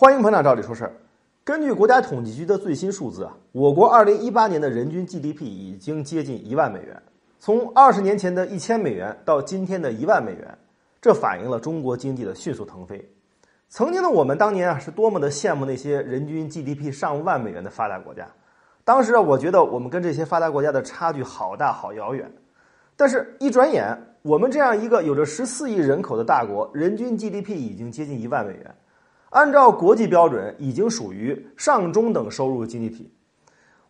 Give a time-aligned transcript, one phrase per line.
[0.00, 0.92] 欢迎捧场，照理说事儿。
[1.42, 7.02] 根据国家统计局的最新数字啊，我国二零一八年的人均 GDP 已经接近一万美元。
[7.40, 10.56] 从二十年前的一千美元到今天的一万美元，
[11.02, 13.04] 这反映了中国经济的迅速腾飞。
[13.70, 18.24] 曾经的我们当年啊，是多么的羡慕那些人均 GDP 上万美元的发达国家。
[18.84, 22.32] 当时啊，我觉得我们跟这些发达国家的差距好大好遥远。
[22.96, 28.72] 但是，一转眼，我们这样一个有着十四亿人口的大国，人均 GDP 已经接近一万美元。
[29.30, 33.12] 按照国际标准，已经属于上中等收入经济体，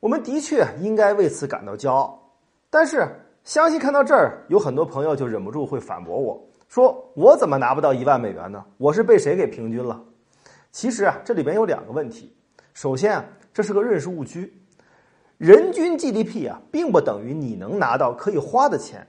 [0.01, 2.33] 我们的确应该为此感到骄傲。
[2.71, 3.07] 但是，
[3.45, 8.65] 相信看到这儿，有很多朋友就忍不住会反驳我说：“我怎么拿不到一万美元呢？
[8.77, 10.03] 我是被谁给平均了？”
[10.71, 12.35] 其实啊，这里边有两个问题。
[12.75, 14.53] 首先啊，这是个认识误区，
[15.39, 19.07] 人均 GDP 啊，并不等于你能拿到可以花的钱，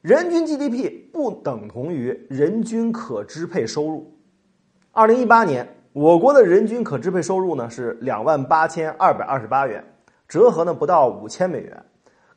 [0.00, 4.10] 人均 GDP 不等同于人均可支配收入。
[4.98, 9.84] 二零一八年，我国的人均可支配收入呢是两万八千二百二十八元，
[10.26, 11.84] 折合呢不到五千美元。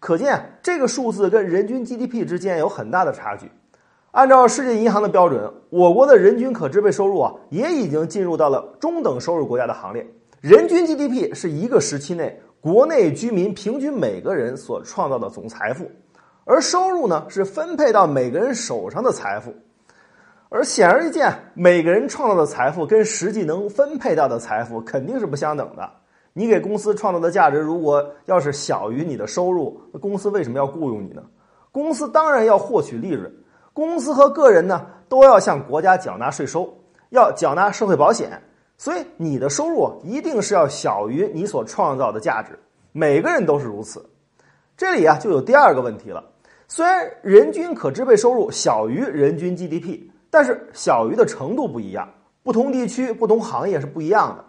[0.01, 3.49] 可见这个数字跟人均 GDP 之间有很大的差距。
[4.11, 10.05] 按照世界银行的标准，我国的人均可支配收入啊也已经进入到了中等收入国家的行列。
[10.41, 15.89] 人均 GDP 是一个时期内国内居民平均每个人所创造的总财富，
[16.43, 19.55] 而收入呢是分配到每个人手上的财富。
[20.51, 25.87] 而显而易见，每个人创造的财富跟实际能分配到的财富肯定是不相等的。
[26.33, 31.21] 你给公司创造的价值，如果要是小于你的收入，那公司为什么要雇佣你呢？
[31.71, 33.31] 公司当然要获取利润。
[33.73, 36.67] 公司和个人呢，都要向国家缴纳税收，
[37.09, 38.41] 要缴纳社会保险。
[38.75, 42.57] 所以你的收入一定是要小于你所创造的价值。
[42.91, 44.03] 每个人都是如此。
[44.75, 46.23] 这里啊，就有第二个问题了。
[46.67, 50.09] 虽然人均可支配收入小于人均 GDP。
[50.29, 52.07] 但是小于的程度不一样，
[52.43, 54.45] 不同地区、不同行业是不一样的。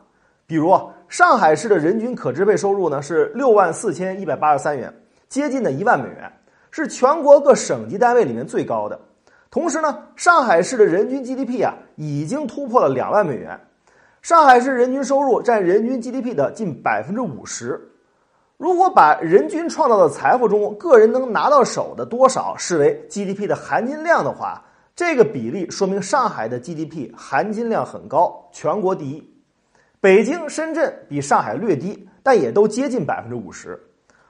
[0.47, 0.77] 比如
[1.09, 4.93] 上海市的人均可支配收入呢是六万四千一百八十三元，
[5.29, 6.31] 接近的一万美元，
[6.71, 9.01] 是全国各省级单位里面最高的。
[9.51, 13.59] 同时呢，上海市的人均 GDP 啊已经突破了两万美元，
[14.23, 17.81] 上海市人均收入占人均 GDP 的近百分之五十。
[18.57, 24.63] 如果把人均创造的财富中个人能拿到手的多少视为 GDP 的含金量的话，
[25.01, 29.35] 这个比例说明上海的 GDP 含金量很高，全国第一。
[29.99, 33.83] 北京、深圳比上海略低，但也都接近百分之五十。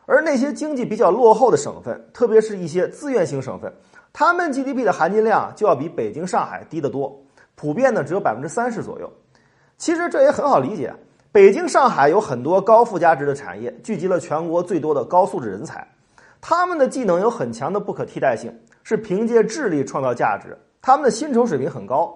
[0.06, 3.75] 而那些经济比较落后的省份，特别是一些资源型省份，
[4.12, 7.20] 他们 GDP 的含金量就要比北京、上海低得多，
[7.56, 9.12] 普遍呢只有百分之三十左右。
[9.76, 10.94] 其实这也很好理解，
[11.32, 15.84] 北京、上海有很多高附加值的产业，聚集了全国最多的高素质人才，
[16.41, 18.56] 他们的技能有很强的不可替代性。
[18.82, 22.12] 是凭借智力创造价值，他们的薪酬水平很高；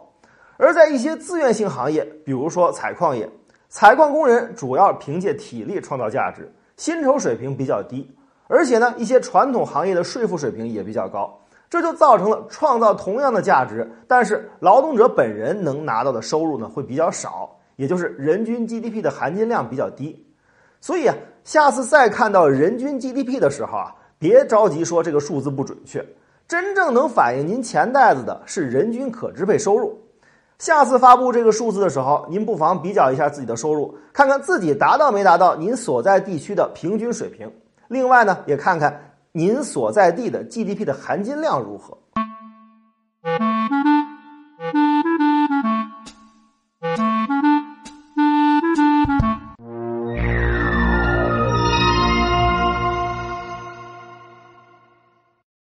[0.57, 3.29] 而在一些自愿性行业，比如说采矿业，
[3.69, 8.09] 采矿工人主要凭借体力创造价值，薪酬水平比较低。
[8.47, 20.25] 而且呢，一些传统行业的税负水平也比较高，这就造成了创造同样的价值，但是劳动者本人能拿到的收入呢会比较少，也就是人均 GDP 的含金量比较低。
[20.81, 26.05] 所以啊，下次再看到人均 GDP 的时候啊，别着急说这个数字不准确。
[26.47, 29.99] 真正能反映您钱袋子的是人均可支配收入。
[30.59, 37.51] 下次发布这个数字的时候，您不妨比较一下自己的收入，看看自己达到没达到您所在地区的平均水平。
[37.89, 41.97] 另外呢，也看看您所在地的 GDP 的含金量如何。